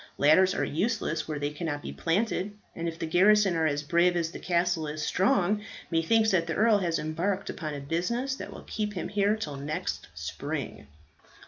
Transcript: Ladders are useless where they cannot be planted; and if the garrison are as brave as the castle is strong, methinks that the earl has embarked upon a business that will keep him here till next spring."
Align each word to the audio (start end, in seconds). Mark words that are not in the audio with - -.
Ladders 0.17 0.55
are 0.55 0.65
useless 0.65 1.27
where 1.27 1.37
they 1.37 1.51
cannot 1.51 1.83
be 1.83 1.93
planted; 1.93 2.55
and 2.75 2.87
if 2.87 2.97
the 2.97 3.05
garrison 3.05 3.55
are 3.55 3.67
as 3.67 3.83
brave 3.83 4.15
as 4.15 4.31
the 4.31 4.39
castle 4.39 4.87
is 4.87 5.03
strong, 5.05 5.61
methinks 5.91 6.31
that 6.31 6.47
the 6.47 6.55
earl 6.55 6.79
has 6.79 6.97
embarked 6.97 7.51
upon 7.51 7.75
a 7.75 7.79
business 7.79 8.33
that 8.33 8.51
will 8.51 8.63
keep 8.65 8.93
him 8.93 9.09
here 9.09 9.35
till 9.35 9.57
next 9.57 10.07
spring." 10.15 10.87